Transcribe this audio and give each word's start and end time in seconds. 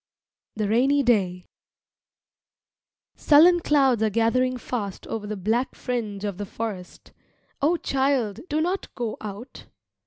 THE 0.55 0.67
RAINY 0.67 1.03
DAY 1.03 1.45
Sullen 3.15 3.59
clouds 3.59 4.01
are 4.01 4.09
gathering 4.09 4.57
fast 4.57 5.05
over 5.05 5.27
the 5.27 5.37
black 5.37 5.75
fringe 5.75 6.23
of 6.25 6.39
the 6.39 6.45
forest. 6.47 7.11
O 7.61 7.77
child, 7.77 8.39
do 8.49 8.61
not 8.61 8.87
go 8.95 9.15
out! 9.21 9.67